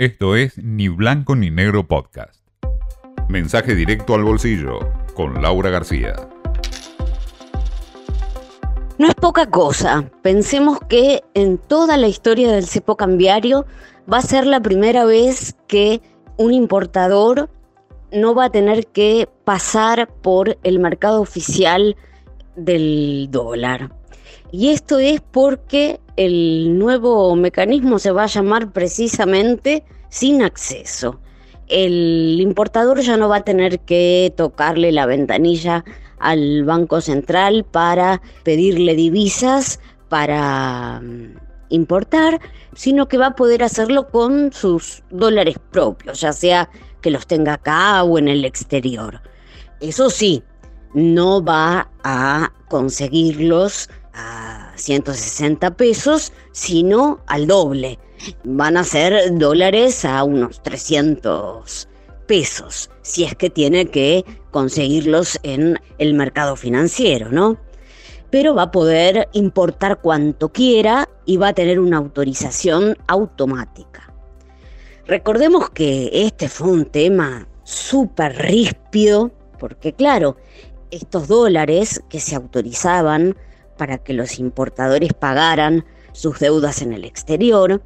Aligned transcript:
Esto 0.00 0.34
es 0.34 0.56
Ni 0.56 0.88
Blanco 0.88 1.36
ni 1.36 1.50
Negro 1.50 1.86
Podcast. 1.86 2.40
Mensaje 3.28 3.74
directo 3.74 4.14
al 4.14 4.24
bolsillo 4.24 4.78
con 5.12 5.42
Laura 5.42 5.68
García. 5.68 6.14
No 8.96 9.08
es 9.08 9.14
poca 9.14 9.50
cosa. 9.50 10.10
Pensemos 10.22 10.78
que 10.88 11.20
en 11.34 11.58
toda 11.58 11.98
la 11.98 12.08
historia 12.08 12.50
del 12.50 12.64
cepo 12.64 12.96
cambiario 12.96 13.66
va 14.10 14.16
a 14.16 14.22
ser 14.22 14.46
la 14.46 14.60
primera 14.62 15.04
vez 15.04 15.54
que 15.66 16.00
un 16.38 16.54
importador 16.54 17.50
no 18.10 18.34
va 18.34 18.46
a 18.46 18.50
tener 18.50 18.86
que 18.86 19.28
pasar 19.44 20.08
por 20.22 20.56
el 20.62 20.78
mercado 20.78 21.20
oficial 21.20 21.94
del 22.56 23.28
dólar. 23.30 23.99
Y 24.52 24.70
esto 24.70 24.98
es 24.98 25.20
porque 25.20 26.00
el 26.16 26.78
nuevo 26.78 27.34
mecanismo 27.36 27.98
se 27.98 28.10
va 28.10 28.24
a 28.24 28.26
llamar 28.26 28.72
precisamente 28.72 29.84
sin 30.08 30.42
acceso. 30.42 31.20
El 31.68 32.38
importador 32.40 33.00
ya 33.00 33.16
no 33.16 33.28
va 33.28 33.36
a 33.36 33.44
tener 33.44 33.80
que 33.80 34.32
tocarle 34.36 34.92
la 34.92 35.06
ventanilla 35.06 35.84
al 36.18 36.64
Banco 36.64 37.00
Central 37.00 37.64
para 37.64 38.20
pedirle 38.42 38.94
divisas 38.94 39.80
para 40.08 41.00
mm, 41.00 41.36
importar, 41.70 42.40
sino 42.74 43.08
que 43.08 43.18
va 43.18 43.28
a 43.28 43.36
poder 43.36 43.62
hacerlo 43.62 44.08
con 44.08 44.52
sus 44.52 45.02
dólares 45.10 45.56
propios, 45.70 46.20
ya 46.20 46.32
sea 46.32 46.68
que 47.00 47.10
los 47.10 47.26
tenga 47.26 47.54
acá 47.54 48.02
o 48.02 48.18
en 48.18 48.28
el 48.28 48.44
exterior. 48.44 49.20
Eso 49.80 50.10
sí, 50.10 50.42
no 50.92 51.42
va 51.42 51.88
a 52.04 52.52
conseguirlos 52.68 53.88
a 54.14 54.72
160 54.76 55.76
pesos, 55.76 56.32
sino 56.52 57.20
al 57.26 57.46
doble. 57.46 57.98
Van 58.44 58.76
a 58.76 58.84
ser 58.84 59.38
dólares 59.38 60.04
a 60.04 60.24
unos 60.24 60.62
300 60.62 61.88
pesos, 62.26 62.90
si 63.02 63.24
es 63.24 63.34
que 63.34 63.50
tiene 63.50 63.86
que 63.86 64.24
conseguirlos 64.50 65.38
en 65.42 65.80
el 65.98 66.14
mercado 66.14 66.56
financiero, 66.56 67.30
¿no? 67.30 67.58
Pero 68.30 68.54
va 68.54 68.64
a 68.64 68.70
poder 68.70 69.28
importar 69.32 70.00
cuanto 70.00 70.50
quiera 70.50 71.08
y 71.24 71.38
va 71.38 71.48
a 71.48 71.52
tener 71.54 71.80
una 71.80 71.96
autorización 71.96 72.96
automática. 73.08 74.12
Recordemos 75.06 75.70
que 75.70 76.10
este 76.12 76.48
fue 76.48 76.68
un 76.68 76.84
tema 76.84 77.48
súper 77.64 78.36
ríspido, 78.36 79.32
porque 79.58 79.92
claro, 79.92 80.36
estos 80.92 81.26
dólares 81.26 82.00
que 82.08 82.20
se 82.20 82.36
autorizaban 82.36 83.36
para 83.80 83.96
que 83.96 84.12
los 84.12 84.38
importadores 84.38 85.14
pagaran 85.14 85.86
sus 86.12 86.38
deudas 86.38 86.82
en 86.82 86.92
el 86.92 87.06
exterior, 87.06 87.82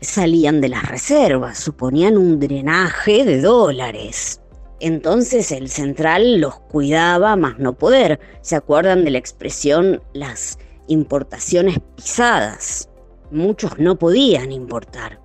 salían 0.00 0.60
de 0.60 0.68
las 0.68 0.88
reservas, 0.88 1.56
suponían 1.56 2.18
un 2.18 2.40
drenaje 2.40 3.24
de 3.24 3.40
dólares. 3.40 4.40
Entonces 4.80 5.52
el 5.52 5.68
central 5.68 6.40
los 6.40 6.58
cuidaba 6.58 7.36
más 7.36 7.60
no 7.60 7.74
poder. 7.74 8.18
¿Se 8.40 8.56
acuerdan 8.56 9.04
de 9.04 9.12
la 9.12 9.18
expresión 9.18 10.02
las 10.14 10.58
importaciones 10.88 11.78
pisadas? 11.94 12.88
Muchos 13.30 13.78
no 13.78 13.96
podían 13.96 14.50
importar. 14.50 15.20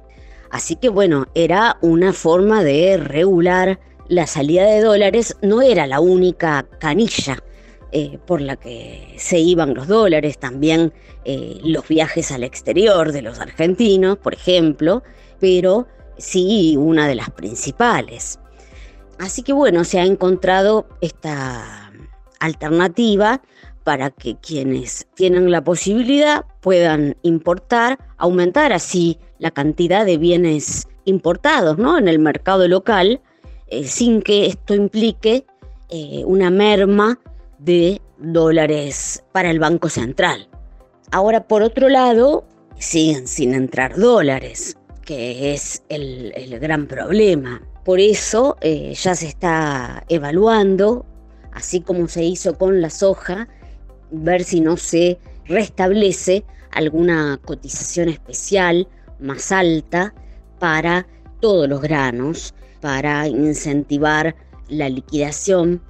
Así 0.52 0.76
que 0.76 0.90
bueno, 0.90 1.26
era 1.34 1.80
una 1.82 2.14
forma 2.14 2.64
de 2.64 2.98
regular 2.98 3.80
la 4.08 4.28
salida 4.28 4.66
de 4.66 4.82
dólares, 4.82 5.36
no 5.42 5.64
era 5.64 5.88
la 5.88 6.00
única 6.00 6.68
canilla 6.80 7.42
eh, 7.92 8.20
por 8.28 8.40
la 8.40 8.56
que 8.56 9.16
se 9.18 9.40
iban 9.40 9.74
los 9.74 9.88
dólares, 9.88 10.38
también 10.38 10.94
eh, 11.26 11.60
los 11.64 11.88
viajes 11.88 12.32
al 12.32 12.44
exterior 12.44 13.12
de 13.12 13.24
los 13.24 13.40
argentinos, 13.40 14.20
por 14.20 14.36
ejemplo, 14.36 15.02
pero 15.40 15.88
sí 16.16 16.76
una 16.78 17.08
de 17.08 17.16
las 17.16 17.32
principales. 17.32 18.40
Así 19.18 19.42
que 19.42 19.54
bueno, 19.54 19.84
se 19.86 20.00
ha 20.00 20.06
encontrado 20.06 20.88
esta 21.02 21.92
alternativa 22.40 23.42
para 23.84 24.12
que 24.12 24.36
quienes 24.36 25.08
tienen 25.16 25.50
la 25.50 25.64
posibilidad 25.64 26.46
puedan 26.62 27.18
importar, 27.24 27.98
aumentar 28.18 28.72
así 28.72 29.18
la 29.40 29.50
cantidad 29.50 30.06
de 30.06 30.20
bienes 30.20 30.88
importados 31.06 31.80
¿no? 31.80 31.98
en 31.98 32.08
el 32.08 32.20
mercado 32.20 32.68
local, 32.68 33.20
eh, 33.66 33.86
sin 33.86 34.22
que 34.22 34.46
esto 34.46 34.76
implique 34.76 35.44
una 36.28 36.52
merma 36.52 37.18
de 37.60 38.02
dólares 38.18 39.24
para 39.32 39.52
el 39.52 39.60
Banco 39.60 39.90
Central. 39.90 40.50
Ahora, 41.12 41.48
por 41.48 41.62
otro 41.62 41.90
lado, 41.90 42.46
siguen 42.78 43.28
sin 43.28 43.54
entrar 43.54 43.98
dólares, 43.98 44.78
que 45.06 45.54
es 45.54 45.84
el, 45.90 46.60
gran 46.60 46.88
problema. 46.88 47.62
Por 47.84 48.00
eso 48.00 48.58
eh, 48.62 48.94
ya 48.94 49.16
se 49.16 49.28
está 49.28 50.04
evaluando, 50.10 51.06
así 51.52 51.82
como 51.82 52.08
se 52.08 52.24
hizo 52.24 52.58
con 52.58 52.82
la 52.82 52.90
soja, 52.90 53.48
ver 54.12 54.44
si 54.44 54.62
no 54.62 54.78
se 54.78 55.20
restablece 55.46 56.44
alguna 56.72 57.40
cotización 57.44 58.10
especial 58.10 58.88
más 59.20 59.52
alta 59.52 60.14
para 60.60 61.08
todos 61.40 61.68
los 61.68 61.82
granos, 61.82 62.54
para 62.82 63.28
incentivar 63.28 64.36
la 64.68 64.90
liquidación 64.90 65.82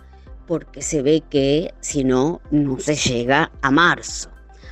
porque 0.50 0.82
se 0.82 1.04
ve 1.04 1.22
que 1.30 1.76
si 1.80 2.04
no, 2.04 2.42
no 2.50 2.80
se 2.80 2.96
llega 2.96 3.52
a 3.62 3.70
marzo. 3.70 4.32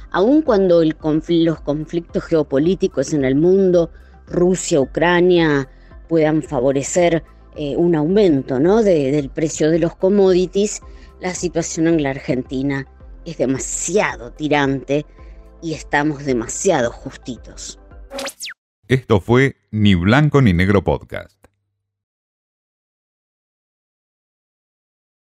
Aun 0.09 0.41
cuando 0.41 0.83
los 0.83 1.61
conflictos 1.61 2.23
geopolíticos 2.23 3.13
en 3.13 3.23
el 3.23 3.35
mundo, 3.35 3.91
Rusia, 4.25 4.81
Ucrania, 4.81 5.69
puedan 6.09 6.41
favorecer 6.41 7.23
eh, 7.55 7.75
un 7.77 7.93
aumento 7.93 8.59
¿no? 8.59 8.81
del 8.81 9.29
precio 9.29 9.69
de 9.69 9.77
los 9.77 9.95
commodities, 9.95 10.81
la 11.21 11.35
situación 11.35 11.87
en 11.87 12.01
la 12.01 12.09
Argentina 12.09 12.87
es 13.23 13.37
demasiado 13.37 14.31
tirante 14.31 15.05
y 15.61 15.75
estamos 15.75 16.25
demasiado 16.25 16.91
justitos. 16.91 17.79
Esto 18.87 19.19
fue 19.19 19.57
Ni 19.69 19.93
Blanco 19.93 20.41
ni 20.41 20.53
Negro 20.53 20.83
Podcast. 20.83 21.46